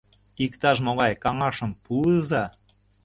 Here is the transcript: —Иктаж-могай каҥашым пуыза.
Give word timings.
—Иктаж-могай 0.45 1.13
каҥашым 1.23 1.71
пуыза. 1.83 2.43